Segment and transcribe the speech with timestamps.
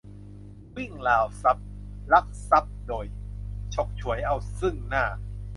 [0.75, 1.67] -วิ่งราวทรัพย์
[2.13, 3.05] ลักทรัพย์โดย
[3.73, 5.05] ฉกฉวยเอาซึ่งหน้า